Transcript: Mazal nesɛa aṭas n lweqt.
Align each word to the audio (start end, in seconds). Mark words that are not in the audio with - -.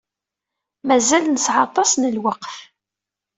Mazal 0.87 1.25
nesɛa 1.29 1.61
aṭas 1.67 1.91
n 1.95 2.03
lweqt. 2.15 2.53